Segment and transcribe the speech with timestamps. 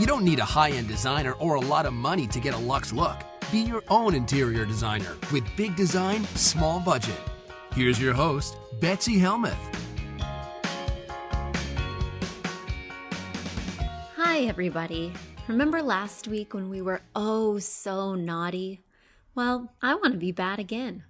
[0.00, 2.56] You don't need a high end designer or a lot of money to get a
[2.56, 3.18] luxe look.
[3.52, 7.20] Be your own interior designer with big design, small budget.
[7.74, 9.58] Here's your host, Betsy Helmuth.
[14.16, 15.12] Hi, everybody.
[15.48, 18.80] Remember last week when we were oh so naughty?
[19.34, 21.04] Well, I want to be bad again.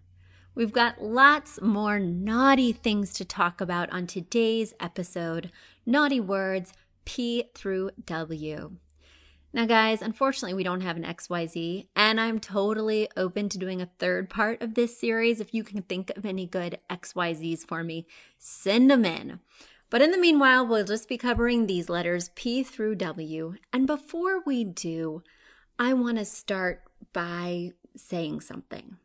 [0.57, 5.53] We've got lots more naughty things to talk about on today's episode
[5.87, 6.73] Naughty Words
[7.11, 8.77] P through W.
[9.53, 13.91] Now, guys, unfortunately, we don't have an XYZ, and I'm totally open to doing a
[13.99, 15.41] third part of this series.
[15.41, 18.07] If you can think of any good XYZs for me,
[18.39, 19.41] send them in.
[19.91, 23.55] But in the meanwhile, we'll just be covering these letters P through W.
[23.73, 25.25] And before we do,
[25.81, 28.99] I want to start by saying something.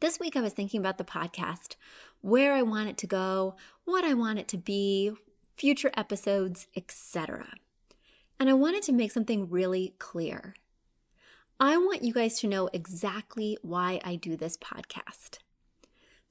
[0.00, 1.76] This week, I was thinking about the podcast,
[2.20, 5.12] where I want it to go, what I want it to be,
[5.58, 7.48] future episodes, etc.
[8.38, 10.54] And I wanted to make something really clear.
[11.58, 15.38] I want you guys to know exactly why I do this podcast.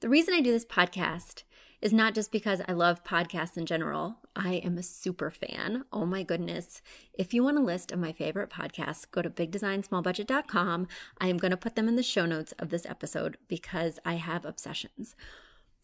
[0.00, 1.42] The reason I do this podcast
[1.82, 4.16] is not just because I love podcasts in general.
[4.34, 5.84] I am a super fan.
[5.92, 6.80] Oh my goodness.
[7.12, 10.88] If you want a list of my favorite podcasts, go to bigdesignsmallbudget.com.
[11.20, 14.14] I am going to put them in the show notes of this episode because I
[14.14, 15.14] have obsessions.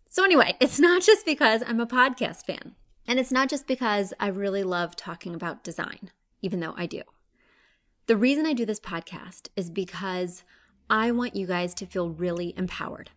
[0.09, 2.77] So, anyway, it's not just because I'm a podcast fan.
[3.07, 6.11] And it's not just because I really love talking about design,
[6.41, 7.03] even though I do.
[8.07, 10.43] The reason I do this podcast is because
[10.89, 13.11] I want you guys to feel really empowered.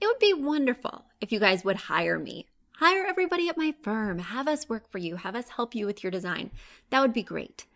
[0.00, 2.46] It would be wonderful if you guys would hire me.
[2.76, 6.04] Hire everybody at my firm, have us work for you, have us help you with
[6.04, 6.52] your design.
[6.90, 7.66] That would be great.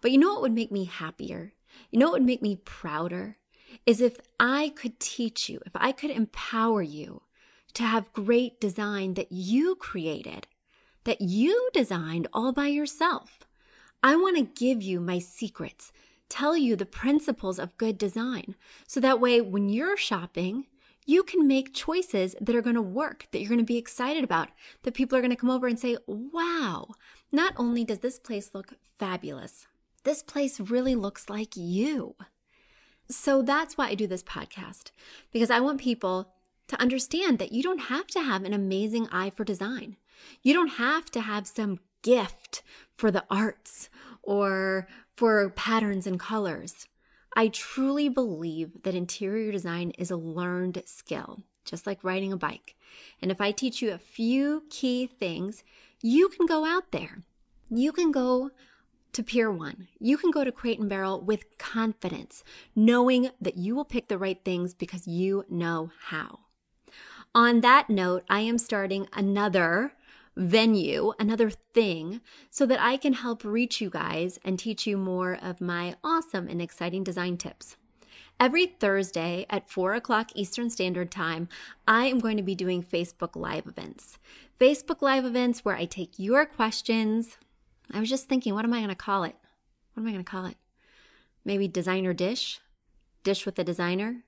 [0.00, 1.52] But you know what would make me happier?
[1.90, 3.38] You know what would make me prouder?
[3.84, 7.22] Is if I could teach you, if I could empower you
[7.74, 10.46] to have great design that you created
[11.06, 13.40] that you designed all by yourself.
[14.02, 15.92] I want to give you my secrets,
[16.28, 18.56] tell you the principles of good design,
[18.86, 20.66] so that way when you're shopping,
[21.06, 24.24] you can make choices that are going to work, that you're going to be excited
[24.24, 24.48] about,
[24.82, 26.88] that people are going to come over and say, wow,
[27.30, 29.68] not only does this place look fabulous,
[30.02, 32.16] this place really looks like you.
[33.08, 34.90] So that's why I do this podcast,
[35.30, 36.34] because I want people
[36.66, 39.96] to understand that you don't have to have an amazing eye for design.
[40.42, 42.62] You don't have to have some gift
[42.96, 43.88] for the arts
[44.22, 46.86] or for patterns and colors.
[47.34, 52.76] I truly believe that interior design is a learned skill, just like riding a bike.
[53.20, 55.62] And if I teach you a few key things,
[56.00, 57.18] you can go out there.
[57.70, 58.50] You can go
[59.12, 59.88] to Pier 1.
[59.98, 62.44] You can go to Crate and Barrel with confidence,
[62.74, 66.40] knowing that you will pick the right things because you know how.
[67.34, 69.92] On that note, I am starting another
[70.36, 72.20] venue, another thing,
[72.50, 76.48] so that I can help reach you guys and teach you more of my awesome
[76.48, 77.76] and exciting design tips.
[78.38, 81.48] Every Thursday at 4 o'clock Eastern Standard Time,
[81.88, 84.18] I am going to be doing Facebook Live events.
[84.60, 87.38] Facebook Live events where I take your questions.
[87.90, 89.36] I was just thinking, what am I going to call it?
[89.94, 90.56] What am I going to call it?
[91.46, 92.60] Maybe designer dish?
[93.24, 94.25] Dish with a designer?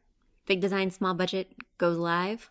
[0.49, 2.51] Big Design Small Budget goes live.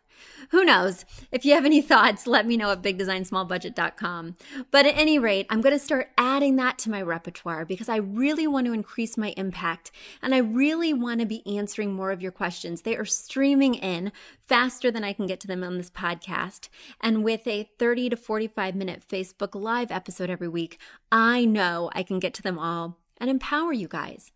[0.51, 1.03] Who knows?
[1.31, 4.35] If you have any thoughts, let me know at bigdesignsmallbudget.com.
[4.71, 7.97] But at any rate, I'm going to start adding that to my repertoire because I
[7.97, 9.91] really want to increase my impact
[10.21, 12.83] and I really want to be answering more of your questions.
[12.83, 14.11] They are streaming in
[14.47, 16.69] faster than I can get to them on this podcast.
[17.01, 20.79] And with a 30 to 45 minute Facebook Live episode every week,
[21.11, 24.31] I know I can get to them all and empower you guys.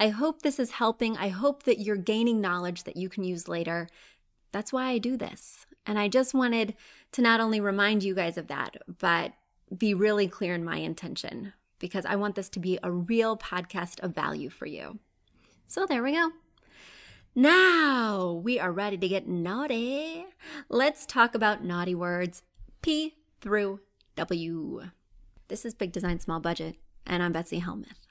[0.00, 1.18] I hope this is helping.
[1.18, 3.86] I hope that you're gaining knowledge that you can use later.
[4.50, 5.66] That's why I do this.
[5.84, 6.74] And I just wanted
[7.12, 9.32] to not only remind you guys of that, but
[9.76, 14.00] be really clear in my intention because I want this to be a real podcast
[14.00, 14.98] of value for you.
[15.68, 16.30] So there we go.
[17.34, 20.24] Now we are ready to get naughty.
[20.70, 22.42] Let's talk about naughty words
[22.80, 23.80] P through
[24.16, 24.82] W.
[25.48, 26.76] This is Big Design Small Budget,
[27.06, 28.09] and I'm Betsy Helmuth.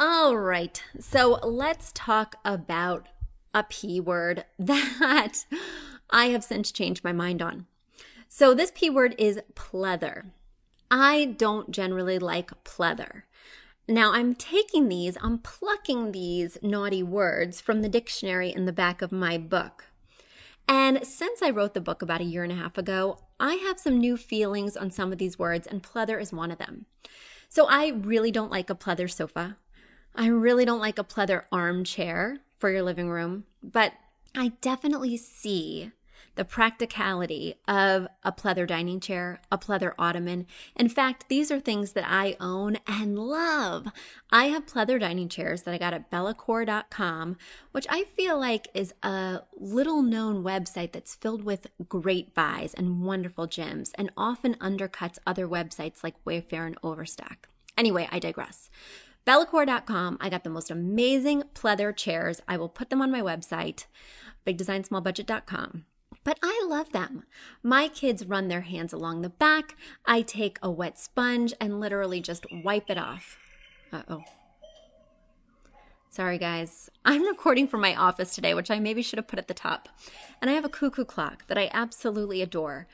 [0.00, 3.08] All right, so let's talk about
[3.52, 5.44] a P word that
[6.08, 7.66] I have since changed my mind on.
[8.28, 10.26] So this P word is pleather.
[10.88, 13.22] I don't generally like pleather.
[13.88, 19.02] Now I'm taking these, I'm plucking these naughty words from the dictionary in the back
[19.02, 19.86] of my book.
[20.68, 23.80] And since I wrote the book about a year and a half ago, I have
[23.80, 26.86] some new feelings on some of these words, and pleather is one of them.
[27.48, 29.56] So I really don't like a pleather sofa.
[30.14, 33.92] I really don't like a pleather armchair for your living room, but
[34.34, 35.92] I definitely see
[36.38, 40.46] the practicality of a pleather dining chair, a pleather ottoman.
[40.76, 43.88] In fact, these are things that I own and love.
[44.30, 47.36] I have pleather dining chairs that I got at bellacor.com,
[47.72, 53.02] which I feel like is a little known website that's filled with great buys and
[53.02, 57.48] wonderful gems and often undercuts other websites like Wayfair and Overstock.
[57.76, 58.70] Anyway, I digress.
[59.28, 62.40] Bellacor.com, I got the most amazing pleather chairs.
[62.48, 63.84] I will put them on my website,
[64.46, 65.84] bigdesignsmallbudget.com.
[66.24, 67.24] But I love them.
[67.62, 69.76] My kids run their hands along the back.
[70.06, 73.36] I take a wet sponge and literally just wipe it off.
[73.92, 74.22] Uh oh.
[76.08, 76.88] Sorry, guys.
[77.04, 79.90] I'm recording from my office today, which I maybe should have put at the top.
[80.40, 82.86] And I have a cuckoo clock that I absolutely adore,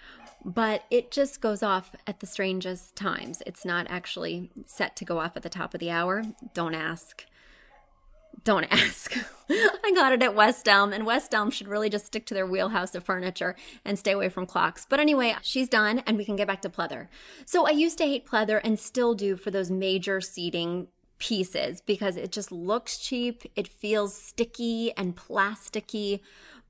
[0.44, 3.42] but it just goes off at the strangest times.
[3.46, 6.22] It's not actually set to go off at the top of the hour.
[6.52, 7.24] Don't ask.
[8.44, 9.16] Don't ask.
[9.48, 12.46] I got it at West Elm, and West Elm should really just stick to their
[12.46, 14.86] wheelhouse of furniture and stay away from clocks.
[14.88, 17.08] But anyway, she's done, and we can get back to pleather.
[17.46, 20.88] So I used to hate pleather and still do for those major seating
[21.18, 26.20] pieces because it just looks cheap, it feels sticky and plasticky.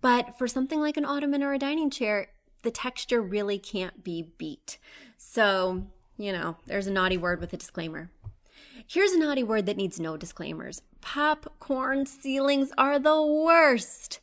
[0.00, 2.28] But for something like an ottoman or a dining chair,
[2.64, 4.78] the texture really can't be beat.
[5.16, 5.86] So,
[6.18, 8.10] you know, there's a naughty word with a disclaimer.
[8.86, 14.20] Here's a naughty word that needs no disclaimers popcorn ceilings are the worst.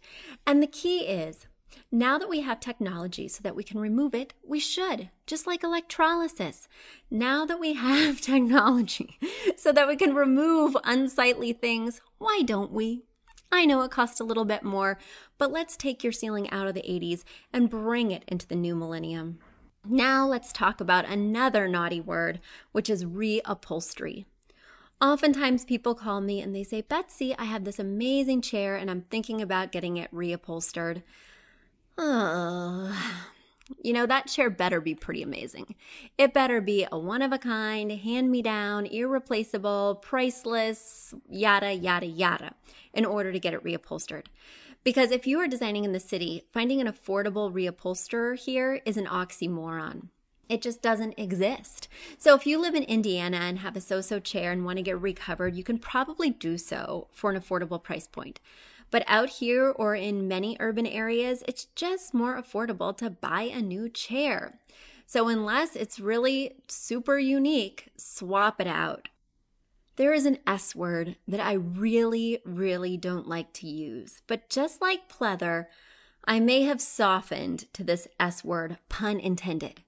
[0.48, 1.48] And the key is
[1.92, 5.64] now that we have technology so that we can remove it, we should, just like
[5.64, 6.68] electrolysis.
[7.10, 9.20] Now that we have technology
[9.58, 13.04] so that we can remove unsightly things, why don't we?
[13.52, 14.98] I know it costs a little bit more,
[15.38, 18.76] but let's take your ceiling out of the 80s and bring it into the new
[18.76, 19.40] millennium.
[19.86, 22.40] Now let's talk about another naughty word,
[22.72, 24.26] which is reupholstery.
[25.02, 29.02] Oftentimes people call me and they say, Betsy, I have this amazing chair and I'm
[29.10, 31.02] thinking about getting it reupholstered.
[33.82, 35.76] You know, that chair better be pretty amazing.
[36.18, 42.06] It better be a one of a kind, hand me down, irreplaceable, priceless, yada, yada,
[42.06, 42.54] yada,
[42.94, 44.26] in order to get it reupholstered.
[44.84, 49.06] Because if you are designing in the city, finding an affordable reupholsterer here is an
[49.06, 50.08] oxymoron.
[50.50, 51.88] It just doesn't exist.
[52.18, 55.00] So if you live in Indiana and have a so-so chair and want to get
[55.00, 58.42] recovered, you can probably do so for an affordable price point.
[58.92, 63.62] But out here or in many urban areas, it's just more affordable to buy a
[63.62, 64.60] new chair.
[65.08, 69.10] So unless it's really super unique, swap it out.
[69.96, 74.22] There is an S word that I really, really don't like to use.
[74.28, 75.66] But just like pleather,
[76.26, 79.84] I may have softened to this S word, pun intended.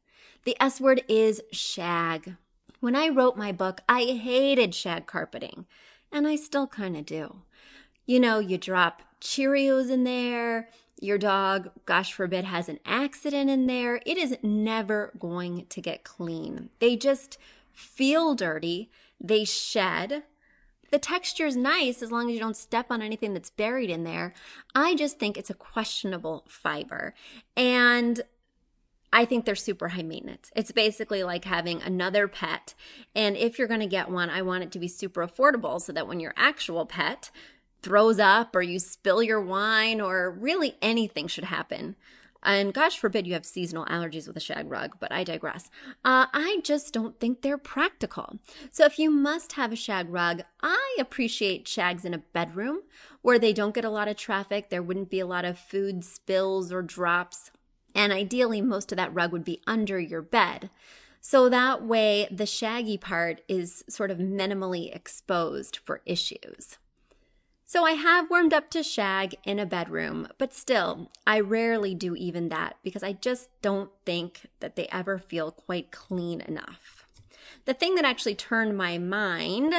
[0.45, 2.35] The S word is shag.
[2.79, 5.67] When I wrote my book, I hated shag carpeting,
[6.11, 7.43] and I still kind of do.
[8.05, 10.69] You know, you drop Cheerios in there,
[10.99, 14.01] your dog, gosh forbid, has an accident in there.
[14.05, 16.69] It is never going to get clean.
[16.79, 17.37] They just
[17.71, 20.23] feel dirty, they shed.
[20.91, 24.03] The texture is nice as long as you don't step on anything that's buried in
[24.03, 24.33] there.
[24.75, 27.15] I just think it's a questionable fiber.
[27.57, 28.21] And
[29.11, 30.51] I think they're super high maintenance.
[30.55, 32.73] It's basically like having another pet.
[33.15, 35.93] And if you're going to get one, I want it to be super affordable so
[35.93, 37.31] that when your actual pet
[37.83, 41.95] throws up or you spill your wine or really anything should happen.
[42.45, 45.69] And gosh forbid you have seasonal allergies with a shag rug, but I digress.
[46.03, 48.39] Uh, I just don't think they're practical.
[48.69, 52.81] So if you must have a shag rug, I appreciate shags in a bedroom
[53.21, 54.69] where they don't get a lot of traffic.
[54.69, 57.51] There wouldn't be a lot of food spills or drops.
[57.95, 60.69] And ideally, most of that rug would be under your bed.
[61.21, 66.77] So that way, the shaggy part is sort of minimally exposed for issues.
[67.73, 72.13] So I have warmed up to shag in a bedroom, but still, I rarely do
[72.13, 77.07] even that because I just don't think that they ever feel quite clean enough.
[77.65, 79.73] The thing that actually turned my mind,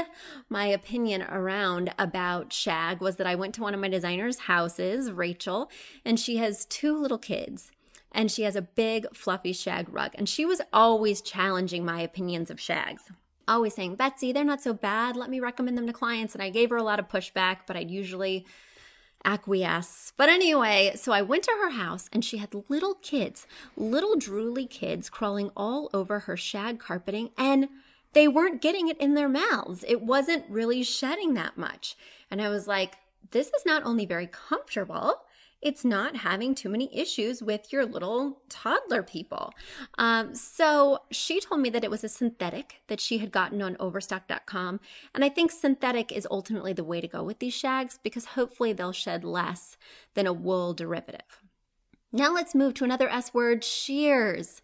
[0.49, 5.13] my opinion around about shag was that I went to one of my designer's houses,
[5.13, 5.71] Rachel,
[6.05, 7.71] and she has two little kids
[8.11, 10.11] and she has a big fluffy shag rug.
[10.17, 13.13] And she was always challenging my opinions of shags.
[13.47, 15.17] Always saying, Betsy, they're not so bad.
[15.17, 16.35] Let me recommend them to clients.
[16.35, 18.47] And I gave her a lot of pushback, but I'd usually
[19.25, 20.13] acquiesce.
[20.17, 23.47] But anyway, so I went to her house and she had little kids,
[23.77, 27.69] little drooly kids crawling all over her shag carpeting and
[28.13, 29.85] they weren't getting it in their mouths.
[29.89, 31.97] It wasn't really shedding that much.
[32.31, 32.97] And I was like,
[33.31, 35.23] this is not only very comfortable,
[35.65, 39.53] it's not having too many issues with your little toddler people.
[39.97, 43.77] Um, so she told me that it was a synthetic that she had gotten on
[43.81, 44.79] overstock.com.
[45.15, 48.75] And I think synthetic is ultimately the way to go with these shags because hopefully
[48.75, 49.79] they'll shed less
[50.13, 51.43] than a wool derivative.
[52.13, 54.63] Now let's move to another S word sheers.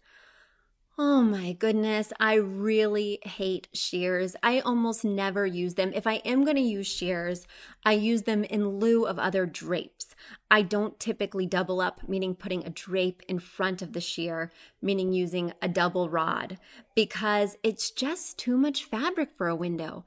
[0.97, 4.35] Oh my goodness, I really hate sheers.
[4.43, 5.93] I almost never use them.
[5.95, 7.47] If I am going to use sheers,
[7.85, 10.15] I use them in lieu of other drapes.
[10.51, 15.13] I don't typically double up, meaning putting a drape in front of the sheer, meaning
[15.13, 16.59] using a double rod,
[16.93, 20.03] because it's just too much fabric for a window.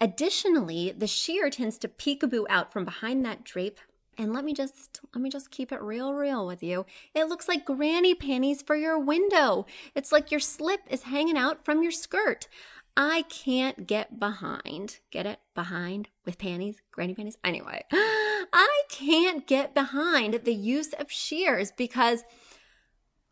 [0.00, 3.80] Additionally, the sheer tends to peekaboo out from behind that drape
[4.18, 6.86] and let me just let me just keep it real real with you.
[7.14, 9.66] It looks like granny panties for your window.
[9.94, 12.48] It's like your slip is hanging out from your skirt.
[12.96, 14.98] I can't get behind.
[15.10, 15.38] Get it?
[15.54, 17.38] Behind with panties, granny panties.
[17.44, 22.24] Anyway, I can't get behind the use of sheers because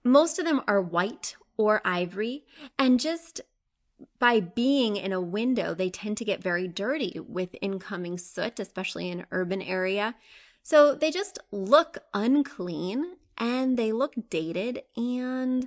[0.04, 2.44] most of them are white or ivory
[2.78, 3.40] and just
[4.18, 9.10] by being in a window, they tend to get very dirty with incoming soot, especially
[9.10, 10.14] in an urban area.
[10.68, 14.82] So they just look unclean and they look dated.
[14.98, 15.66] And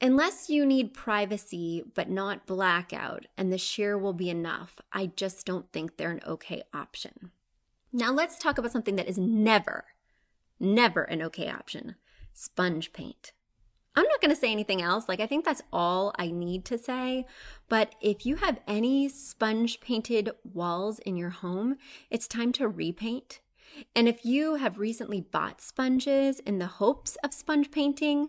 [0.00, 5.46] unless you need privacy but not blackout and the sheer will be enough, I just
[5.46, 7.30] don't think they're an okay option.
[7.92, 9.84] Now let's talk about something that is never,
[10.58, 11.94] never an okay option
[12.32, 13.30] sponge paint.
[13.94, 15.08] I'm not going to say anything else.
[15.08, 17.26] Like, I think that's all I need to say.
[17.68, 21.76] But if you have any sponge painted walls in your home,
[22.10, 23.38] it's time to repaint.
[23.94, 28.28] And if you have recently bought sponges in the hopes of sponge painting,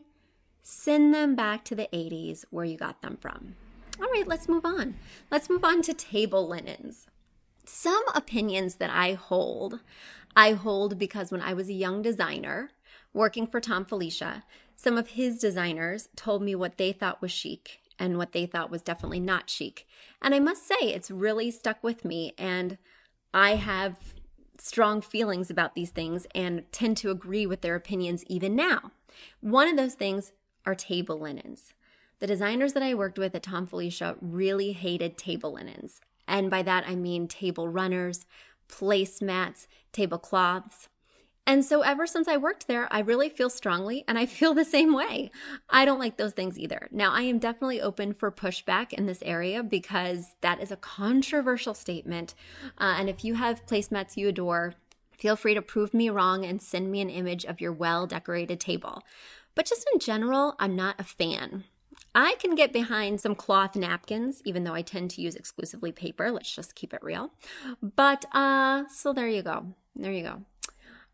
[0.62, 3.56] send them back to the 80s where you got them from.
[4.02, 4.96] All right, let's move on.
[5.30, 7.08] Let's move on to table linens.
[7.66, 9.80] Some opinions that I hold,
[10.36, 12.72] I hold because when I was a young designer
[13.14, 14.44] working for Thom Filicia,
[14.76, 18.72] some of his designers told me what they thought was chic and what they thought
[18.72, 19.86] was definitely not chic.
[20.22, 22.34] And I must say, it's really stuck with me.
[22.38, 22.80] And
[23.32, 24.16] I have
[24.62, 28.92] strong feelings about these things and tend to agree with their opinions even now.
[29.40, 30.34] One of those things
[30.66, 31.74] are table linens.
[32.20, 36.00] The designers that I worked with at Thom Filicia really hated table linens.
[36.28, 38.28] And by that I mean table runners,
[38.70, 40.88] placemats, tablecloths.
[41.52, 44.64] And so ever since I worked there, I really feel strongly and I feel the
[44.64, 45.32] same way.
[45.70, 46.88] I don't like those things either.
[46.92, 51.74] Now, I am definitely open for pushback in this area because that is a controversial
[51.74, 52.36] statement.
[52.78, 54.76] Uh, and if you have placemats you adore,
[55.18, 58.62] feel free to prove me wrong and send me an image of your well decorated
[58.62, 59.04] table.
[59.54, 61.66] But just in general, I'm not a fan.
[62.16, 66.32] I can get behind some cloth napkins, even though I tend to use exclusively paper.
[66.32, 67.34] Let's just keep it real.
[67.82, 69.66] But uh, so there you go.
[69.98, 70.46] There you go.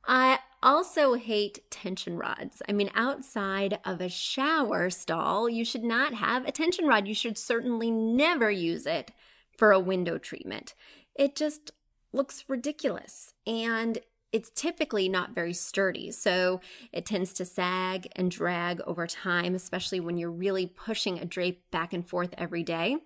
[0.08, 2.62] I also hate tension rods.
[2.68, 7.08] I mean, outside of a shower stall, you should not have a tension rod.
[7.08, 9.12] You should certainly never use it
[9.58, 10.74] for a window treatment.
[11.14, 11.72] It just
[12.14, 14.00] looks ridiculous and
[14.32, 16.12] it's typically not very sturdy.
[16.12, 16.62] So
[16.92, 21.70] it tends to sag and drag over time, especially when you're really pushing a drape
[21.72, 22.98] back and forth every day.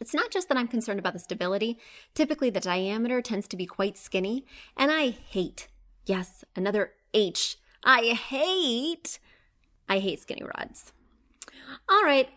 [0.00, 1.78] It's not just that I'm concerned about the stability.
[2.14, 4.44] Typically, the diameter tends to be quite skinny,
[4.76, 5.68] and I hate
[6.08, 7.58] Yes, another H.
[7.84, 9.18] I hate,
[9.90, 10.94] I hate skinny rods.
[11.86, 12.30] All right,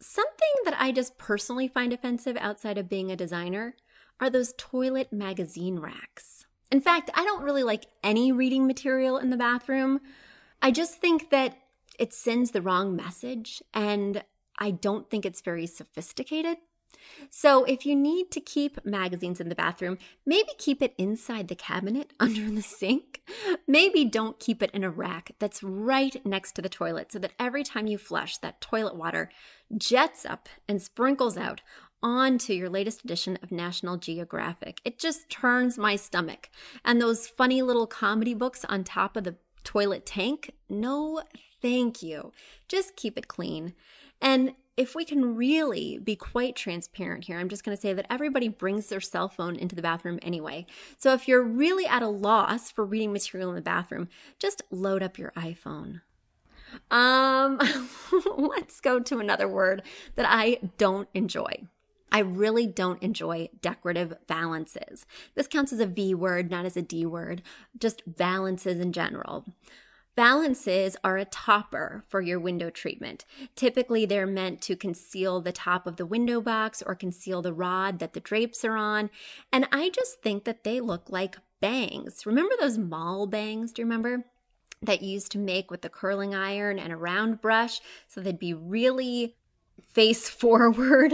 [0.00, 3.76] something that I just personally find offensive outside of being a designer
[4.20, 6.46] are those toilet magazine racks.
[6.72, 10.00] In fact, I don't really like any reading material in the bathroom.
[10.60, 11.56] I just think that
[12.00, 14.24] it sends the wrong message and
[14.58, 16.56] I don't think it's very sophisticated.
[17.30, 21.54] So, if you need to keep magazines in the bathroom, maybe keep it inside the
[21.54, 23.20] cabinet under the sink.
[23.66, 27.32] Maybe don't keep it in a rack that's right next to the toilet so that
[27.38, 29.30] every time you flush, that toilet water
[29.76, 31.60] jets up and sprinkles out
[32.02, 34.80] onto your latest edition of National Geographic.
[34.84, 36.50] It just turns my stomach.
[36.84, 41.22] And those funny little comedy books on top of the toilet tank, no
[41.60, 42.32] thank you.
[42.68, 43.74] Just keep it clean.
[44.20, 48.06] And if we can really be quite transparent here, I'm just going to say that
[48.08, 50.66] everybody brings their cell phone into the bathroom anyway.
[50.98, 55.02] So if you're really at a loss for reading material in the bathroom, just load
[55.02, 56.00] up your iPhone.
[56.90, 57.60] Um,
[58.36, 59.82] let's go to another word
[60.14, 61.68] that I don't enjoy.
[62.10, 65.06] I really don't enjoy decorative valances.
[65.34, 67.42] This counts as a V word, not as a D word,
[67.78, 69.46] just valances in general.
[70.14, 73.24] Valances are a topper for your window treatment.
[73.56, 77.98] Typically, they're meant to conceal the top of the window box or conceal the rod
[77.98, 79.08] that the drapes are on.
[79.50, 82.26] And I just think that they look like bangs.
[82.26, 83.72] Remember those mall bangs?
[83.72, 84.24] Do you remember?
[84.82, 87.80] That you used to make with the curling iron and a round brush.
[88.06, 89.36] So they'd be really
[89.80, 91.12] face forward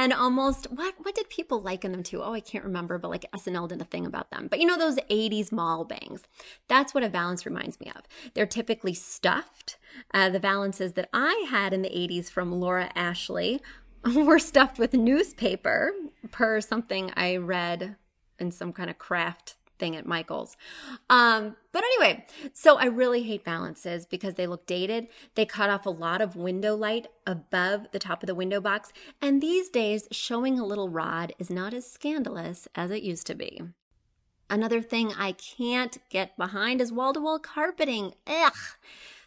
[0.00, 2.22] and almost what what did people liken them to?
[2.22, 4.48] Oh, I can't remember, but like SNL did a thing about them.
[4.50, 6.22] But you know those 80s mall bangs.
[6.68, 8.04] That's what a valance reminds me of.
[8.32, 9.76] They're typically stuffed.
[10.14, 13.60] Uh, the valances that I had in the 80s from Laura Ashley
[14.14, 15.92] were stuffed with newspaper
[16.30, 17.96] per something I read
[18.38, 20.56] in some kind of craft thing at Michael's.
[21.08, 25.08] Um, but anyway, so I really hate valances because they look dated.
[25.34, 28.92] They cut off a lot of window light above the top of the window box.
[29.20, 33.34] And these days, showing a little rod is not as scandalous as it used to
[33.34, 33.62] be.
[34.48, 38.14] Another thing I can't get behind is wall to wall carpeting.
[38.26, 38.52] Ugh.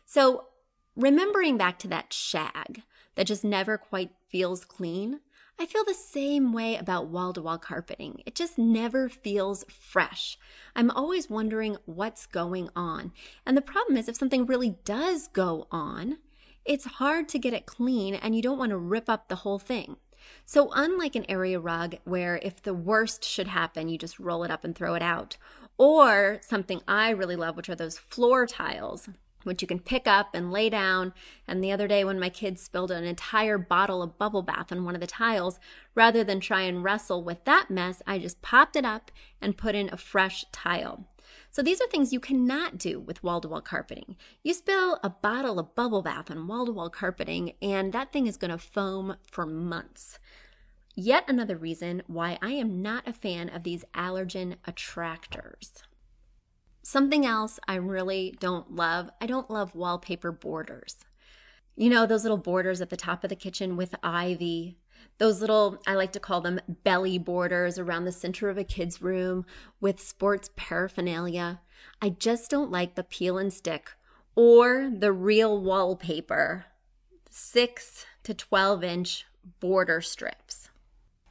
[0.06, 0.48] So,
[0.96, 2.84] remembering back to that shag
[3.16, 5.22] that just never quite feels clean,
[5.60, 8.22] I feel the same way about wall to wall carpeting.
[8.26, 10.38] It just never feels fresh.
[10.76, 13.14] I'm always wondering what's going on.
[13.46, 16.18] And the problem is, if something really does go on,
[16.66, 19.60] it's hard to get it clean and you don't want to rip up the whole
[19.60, 19.98] thing.
[20.46, 24.52] So, unlike an area rug where if the worst should happen, you just roll it
[24.52, 25.38] up and throw it out,
[25.78, 29.10] or something I really love, which are those floor tiles
[29.46, 31.14] which you can pick up and lay down.
[31.48, 34.86] And the other day, when my kids spilled an entire bottle of bubble bath on
[34.86, 35.60] one of the tiles,
[35.96, 39.76] rather than try and wrestle with that mess, I just popped it up and put
[39.76, 41.08] in a fresh tile.
[41.52, 44.16] So these are things you cannot do with wall to wall carpeting.
[44.42, 48.28] You spill a bottle of bubble bath on wall to wall carpeting, and that thing
[48.28, 50.18] is going to foam for months.
[50.96, 55.84] Yet another reason why I am not a fan of these allergen attractors.
[56.84, 60.98] Something else I really don't love I don't love wallpaper borders.
[61.75, 64.78] You know, those little borders at the top of the kitchen with ivy,
[65.18, 69.02] those little, I like to call them belly borders around the center of a kid's
[69.02, 69.46] room
[69.80, 71.62] with sports paraphernalia.
[72.02, 73.92] I just don't like the peel and stick
[74.36, 76.66] or the real wallpaper,
[77.30, 79.25] six to 12 inch
[79.60, 80.70] border strips.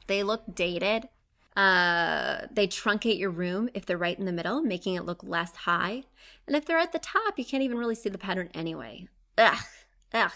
[0.07, 1.09] They look dated
[1.55, 5.55] uh, they truncate your room if they're right in the middle, making it look less
[5.55, 6.03] high.
[6.47, 9.07] And if they're at the top, you can't even really see the pattern anyway.
[9.37, 9.57] Ugh,
[10.13, 10.31] ugh.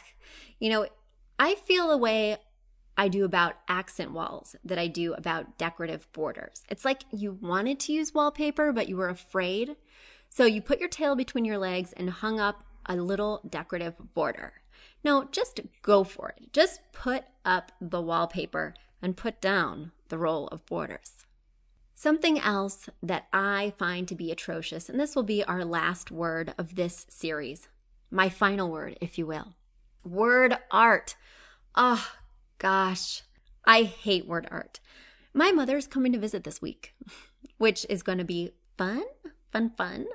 [0.60, 0.88] You know,
[1.40, 2.38] I feel the way
[2.98, 6.64] I do about accent walls that I do about decorative borders.
[6.70, 9.76] It's like you wanted to use wallpaper, but you were afraid.
[10.30, 14.54] So you put your tail between your legs and hung up a little decorative border.
[15.04, 16.52] No, just go for it.
[16.54, 21.26] Just put up the wallpaper and put down the roll of borders.
[21.96, 26.54] Something else that I find to be atrocious, and this will be our last word
[26.58, 27.70] of this series,
[28.12, 29.56] my final word, if you will
[30.04, 31.16] word art.
[31.76, 32.08] Oh,
[32.58, 33.24] gosh,
[33.66, 34.80] I hate word art.
[35.34, 36.94] My mother's coming to visit this week,
[37.58, 39.04] which is going to be fun
[39.52, 40.06] fun, fun.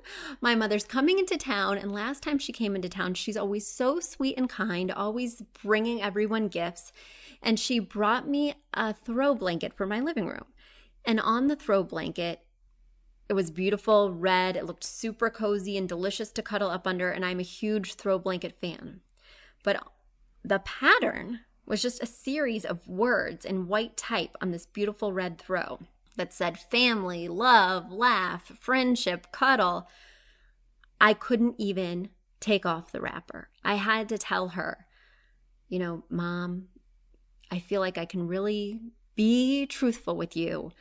[0.40, 4.00] My mother's coming into town, and last time she came into town, she's always so
[4.00, 6.92] sweet and kind, always bringing everyone gifts.
[7.42, 10.44] And she brought me a throw blanket for my living room.
[11.04, 12.40] And on the throw blanket,
[13.28, 14.56] it was beautiful, red.
[14.56, 18.18] It looked super cozy and delicious to cuddle up under, and I'm a huge throw
[18.18, 19.00] blanket fan.
[19.64, 19.82] But
[20.44, 25.38] the pattern was just a series of words in white type on this beautiful red
[25.38, 25.78] throw
[26.16, 29.88] that said family, love, laugh, friendship, cuddle,
[31.00, 33.48] I couldn't even take off the wrapper.
[33.64, 34.86] I had to tell her,
[35.68, 36.68] you know, mom,
[37.50, 38.80] I feel like I can really
[39.14, 40.72] be truthful with you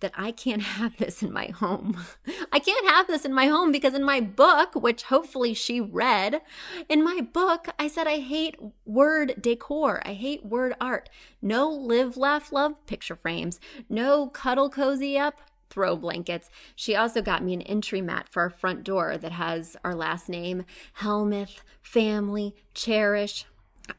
[0.00, 1.98] that I can't have this in my home.
[2.52, 6.40] I can't have this in my home because in my book, which hopefully she read,
[6.88, 10.02] in my book, I said I hate word decor.
[10.04, 11.08] I hate word art.
[11.42, 13.60] No live, laugh, love picture frames.
[13.88, 16.50] No cuddle cozy up throw blankets.
[16.74, 20.28] She also got me an entry mat for our front door that has our last
[20.28, 23.44] name, Helmuth, family, cherish,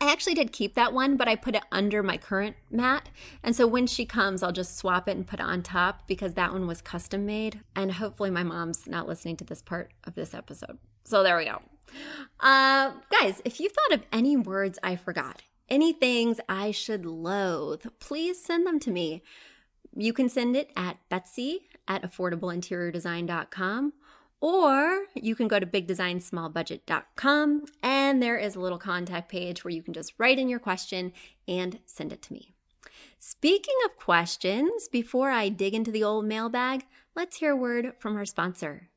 [0.01, 3.09] I actually did keep that one, but I put it under my current mat.
[3.43, 6.33] And so when she comes, I'll just swap it and put it on top because
[6.35, 7.61] that one was custom made.
[7.75, 10.77] And hopefully my mom's not listening to this part of this episode.
[11.03, 11.61] So there we go.
[12.39, 17.85] Uh, guys, if you thought of any words I forgot, any things I should loathe,
[17.99, 19.23] please send them to me.
[19.95, 23.93] You can send it at betsy at affordableinteriordesign.com
[24.41, 29.83] or you can go to bigdesignsmallbudget.com and there is a little contact page where you
[29.83, 31.11] can just write in your question
[31.47, 32.53] and send it to me.
[33.19, 38.15] Speaking of questions, before I dig into the old mailbag, let's hear a word from
[38.15, 38.89] our sponsor.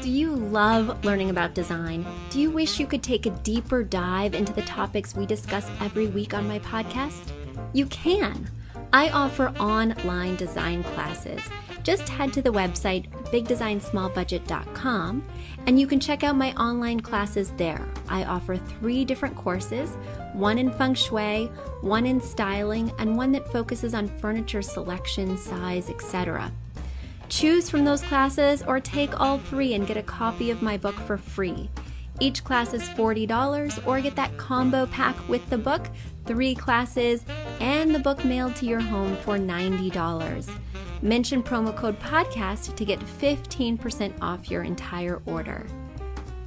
[0.00, 2.06] Do you love learning about design?
[2.30, 6.06] Do you wish you could take a deeper dive into the topics we discuss every
[6.06, 7.32] week on my podcast?
[7.72, 8.48] You can.
[8.92, 11.42] I offer online design classes
[11.88, 15.24] just head to the website bigdesignsmallbudget.com
[15.66, 17.88] and you can check out my online classes there.
[18.10, 19.96] I offer three different courses
[20.34, 21.46] one in feng shui,
[21.80, 26.52] one in styling, and one that focuses on furniture selection, size, etc.
[27.30, 30.96] Choose from those classes or take all three and get a copy of my book
[30.96, 31.70] for free.
[32.20, 35.88] Each class is $40 or get that combo pack with the book,
[36.26, 37.24] three classes,
[37.60, 40.50] and the book mailed to your home for $90.
[41.02, 45.64] Mention promo code podcast to get 15% off your entire order.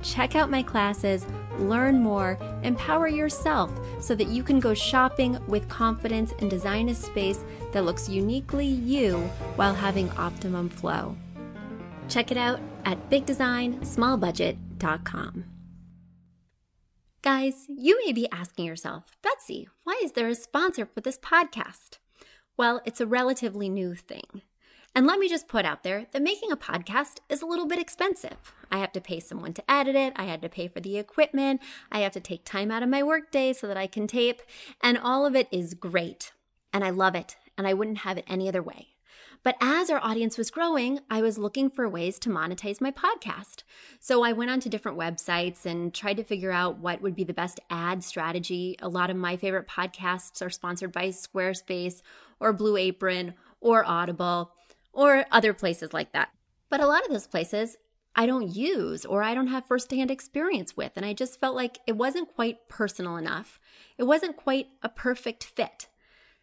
[0.03, 1.25] Check out my classes,
[1.57, 6.95] learn more, empower yourself so that you can go shopping with confidence and design a
[6.95, 9.19] space that looks uniquely you
[9.55, 11.15] while having optimum flow.
[12.09, 15.45] Check it out at bigdesignsmallbudget.com.
[17.21, 21.99] Guys, you may be asking yourself, Betsy, why is there a sponsor for this podcast?
[22.57, 24.41] Well, it's a relatively new thing.
[24.93, 27.79] And let me just put out there that making a podcast is a little bit
[27.79, 28.53] expensive.
[28.69, 31.61] I have to pay someone to edit it, I had to pay for the equipment,
[31.91, 34.41] I have to take time out of my workday so that I can tape,
[34.81, 36.33] and all of it is great.
[36.73, 38.89] And I love it, and I wouldn't have it any other way.
[39.43, 43.63] But as our audience was growing, I was looking for ways to monetize my podcast.
[43.99, 47.33] So I went onto different websites and tried to figure out what would be the
[47.33, 48.75] best ad strategy.
[48.81, 52.01] A lot of my favorite podcasts are sponsored by Squarespace
[52.41, 54.51] or Blue Apron or Audible
[54.91, 56.29] or other places like that.
[56.69, 57.77] But a lot of those places
[58.15, 60.93] I don't use or I don't have firsthand experience with.
[60.97, 63.59] And I just felt like it wasn't quite personal enough.
[63.97, 65.87] It wasn't quite a perfect fit.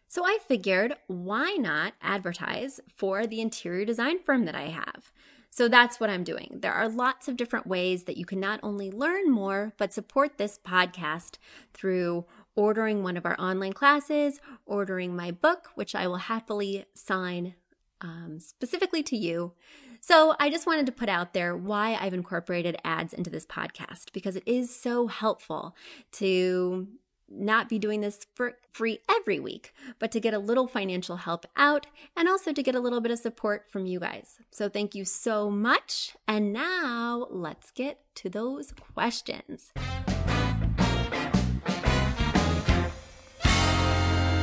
[0.07, 5.11] So I figured, why not advertise for the interior design firm that I have?
[5.51, 6.59] So that's what I'm doing.
[6.61, 10.37] There are lots of different ways that you can not only learn more, but support
[10.37, 11.37] this podcast
[11.73, 12.25] through
[12.59, 17.55] ordering one of our online classes, ordering my book, which I will happily sign
[18.01, 19.53] um, specifically to you.
[20.01, 24.11] So I just wanted to put out there why I've incorporated ads into this podcast
[24.11, 25.73] because it is so helpful
[26.13, 26.89] to
[27.29, 31.45] not be doing this for free every week, but to get a little financial help
[31.55, 34.37] out and also to get a little bit of support from you guys.
[34.51, 36.17] So thank you so much.
[36.27, 39.71] And now let's get to those questions.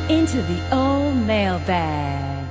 [0.09, 2.49] Into the old mailbag.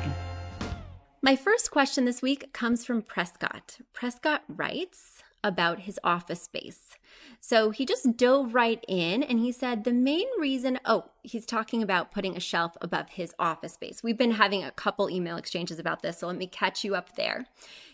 [1.22, 3.78] My first question this week comes from Prescott.
[3.94, 6.98] Prescott writes about his office space.
[7.40, 11.84] So he just dove right in and he said the main reason, oh, he's talking
[11.84, 14.02] about putting a shelf above his office space.
[14.02, 17.16] We've been having a couple email exchanges about this, so let me catch you up
[17.16, 17.46] there.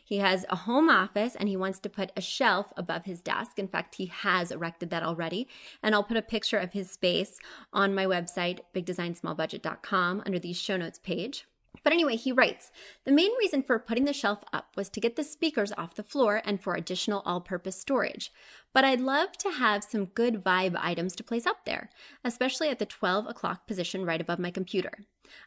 [0.04, 3.58] He has a home office and he wants to put a shelf above his desk.
[3.58, 5.48] In fact, he has erected that already.
[5.82, 7.40] And I'll put a picture of his space
[7.72, 11.46] on my website, bigdesignsmallbudget.com, under the show notes page.
[11.84, 12.72] But anyway, he writes
[13.06, 16.04] The main reason for putting the shelf up was to get the speakers off the
[16.04, 18.32] floor and for additional all purpose storage.
[18.74, 21.90] But I'd love to have some good vibe items to place up there,
[22.24, 24.92] especially at the 12 o'clock position right above my computer.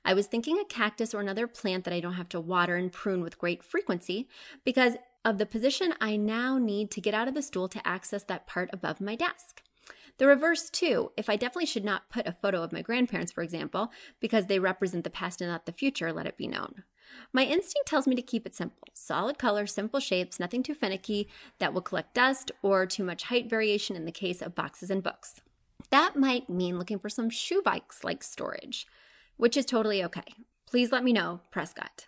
[0.05, 2.93] I was thinking a cactus or another plant that I don't have to water and
[2.93, 4.29] prune with great frequency
[4.65, 8.25] because of the position I now need to get out of the stool to access
[8.25, 9.63] that part above my desk.
[10.19, 13.43] The reverse, too, if I definitely should not put a photo of my grandparents, for
[13.43, 16.85] example, because they represent the past and not the future, let it be known.
[17.33, 21.29] My instinct tells me to keep it simple solid color, simple shapes, nothing too finicky
[21.59, 25.03] that will collect dust or too much height variation in the case of boxes and
[25.03, 25.41] books.
[25.91, 28.87] That might mean looking for some shoe bikes like storage,
[29.37, 30.23] which is totally okay.
[30.67, 32.07] Please let me know, Prescott.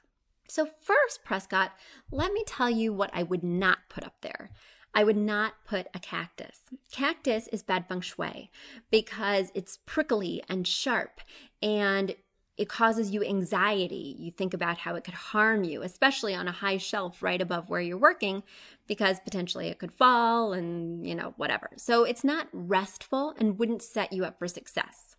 [0.49, 1.73] So, first, Prescott,
[2.11, 4.51] let me tell you what I would not put up there.
[4.96, 6.62] I would not put a cactus.
[6.90, 8.50] Cactus is bad feng shui
[8.90, 11.20] because it's prickly and sharp
[11.61, 12.16] and
[12.56, 14.16] it causes you anxiety.
[14.18, 17.68] You think about how it could harm you, especially on a high shelf right above
[17.68, 18.42] where you're working,
[18.87, 21.68] because potentially it could fall and, you know, whatever.
[21.76, 25.16] So it's not restful and wouldn't set you up for success.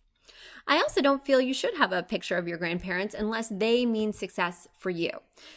[0.66, 4.12] I also don't feel you should have a picture of your grandparents unless they mean
[4.12, 5.10] success for you.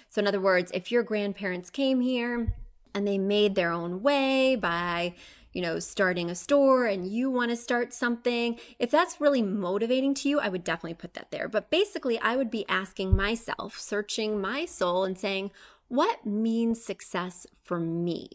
[0.07, 2.53] So, in other words, if your grandparents came here,
[2.93, 5.13] and they made their own way by
[5.53, 10.13] you know, starting a store and you want to start something, if that's really motivating
[10.13, 11.47] to you, I would definitely put that there.
[11.47, 15.51] But basically, I would be asking myself, searching my soul and saying,
[15.87, 18.29] what means success for me?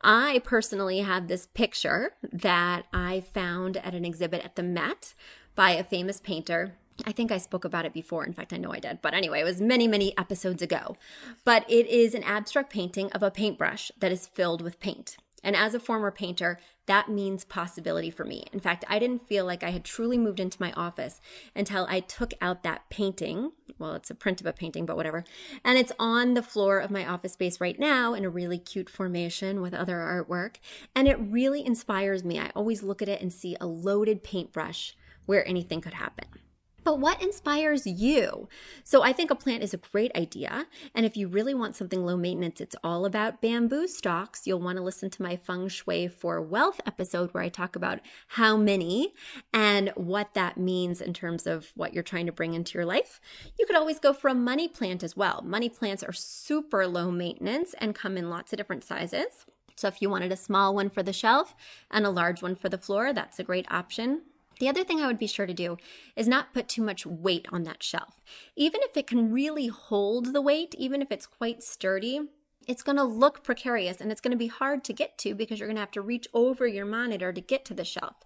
[0.00, 5.14] I personally have this picture that I found at an exhibit at the Met
[5.56, 8.24] by a famous painter I think I spoke about it before.
[8.24, 9.00] In fact, I know I did.
[9.02, 10.96] But anyway, it was many, many episodes ago.
[11.44, 15.16] But it is an abstract painting of a paintbrush that is filled with paint.
[15.44, 18.46] And as a former painter, that means possibility for me.
[18.52, 21.20] In fact, I didn't feel like I had truly moved into my office
[21.54, 23.52] until I took out that painting.
[23.78, 25.24] Well, it's a print of a painting, but whatever.
[25.64, 28.90] And it's on the floor of my office space right now in a really cute
[28.90, 30.56] formation with other artwork.
[30.94, 32.40] And it really inspires me.
[32.40, 36.26] I always look at it and see a loaded paintbrush where anything could happen.
[36.88, 38.48] But what inspires you?
[38.82, 40.64] So I think a plant is a great idea.
[40.94, 44.46] And if you really want something low maintenance, it's all about bamboo stalks.
[44.46, 48.00] You'll want to listen to my feng shui for wealth episode where I talk about
[48.28, 49.12] how many
[49.52, 53.20] and what that means in terms of what you're trying to bring into your life.
[53.58, 55.42] You could always go for a money plant as well.
[55.44, 59.44] Money plants are super low maintenance and come in lots of different sizes.
[59.76, 61.54] So if you wanted a small one for the shelf
[61.90, 64.22] and a large one for the floor, that's a great option.
[64.60, 65.76] The other thing I would be sure to do
[66.16, 68.20] is not put too much weight on that shelf.
[68.56, 72.20] Even if it can really hold the weight, even if it's quite sturdy,
[72.66, 75.58] it's going to look precarious and it's going to be hard to get to because
[75.58, 78.16] you're going to have to reach over your monitor to get to the shelf.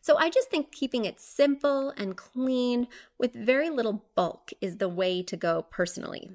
[0.00, 4.88] So I just think keeping it simple and clean with very little bulk is the
[4.88, 6.30] way to go personally.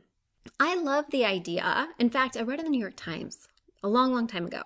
[0.60, 1.90] I love the idea.
[2.00, 3.48] In fact, I read in the New York Times
[3.84, 4.62] a long, long time ago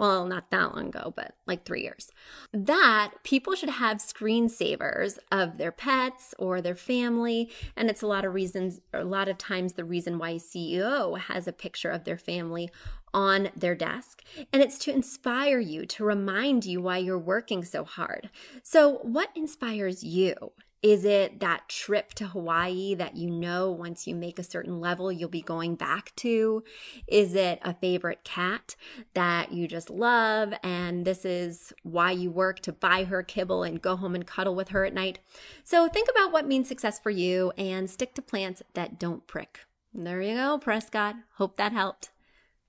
[0.00, 2.10] well, not that long ago, but like three years,
[2.54, 7.50] that people should have screensavers of their pets or their family.
[7.76, 11.46] And it's a lot of reasons, a lot of times, the reason why CEO has
[11.46, 12.70] a picture of their family
[13.12, 14.22] on their desk.
[14.54, 18.30] And it's to inspire you, to remind you why you're working so hard.
[18.62, 20.52] So, what inspires you?
[20.82, 25.12] Is it that trip to Hawaii that you know once you make a certain level
[25.12, 26.64] you'll be going back to?
[27.06, 28.76] Is it a favorite cat
[29.12, 33.82] that you just love and this is why you work to buy her kibble and
[33.82, 35.18] go home and cuddle with her at night?
[35.64, 39.60] So think about what means success for you and stick to plants that don't prick.
[39.92, 41.16] There you go, Prescott.
[41.34, 42.10] Hope that helped.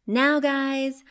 [0.05, 1.05] Now, guys,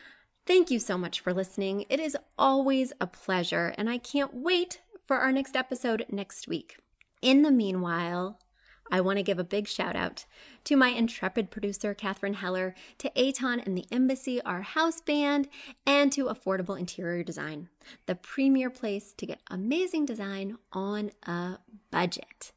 [0.45, 1.85] thank you so much for listening.
[1.89, 6.77] It is always a pleasure, and I can't wait for our next episode next week.
[7.21, 8.39] In the meanwhile,
[8.91, 10.25] I want to give a big shout out
[10.65, 15.47] to my intrepid producer, Catherine Heller, to Aton and the Embassy, our house band,
[15.85, 17.69] and to Affordable Interior Design,
[18.05, 22.51] the premier place to get amazing design on a budget.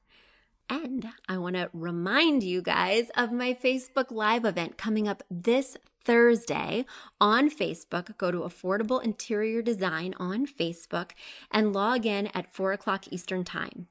[0.68, 5.76] And I want to remind you guys of my Facebook Live event coming up this
[6.04, 6.84] Thursday
[7.20, 8.16] on Facebook.
[8.18, 11.12] Go to Affordable Interior Design on Facebook
[11.50, 13.88] and log in at 4 o'clock Eastern Time.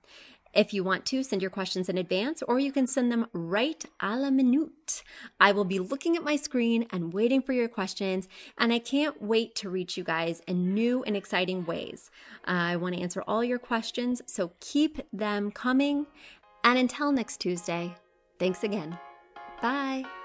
[0.53, 3.83] If you want to, send your questions in advance or you can send them right
[3.99, 5.03] a la minute.
[5.39, 9.21] I will be looking at my screen and waiting for your questions, and I can't
[9.21, 12.09] wait to reach you guys in new and exciting ways.
[12.47, 16.05] Uh, I want to answer all your questions, so keep them coming.
[16.63, 17.95] And until next Tuesday,
[18.39, 18.97] thanks again.
[19.61, 20.22] Bye.